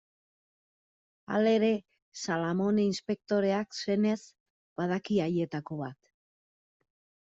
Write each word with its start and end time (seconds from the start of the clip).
Halere, 1.35 1.69
Salamone 2.23 2.87
inspektoreak, 2.93 3.81
senez, 3.85 4.19
badaki 4.83 5.25
haietako 5.31 5.83
bat. 5.87 6.05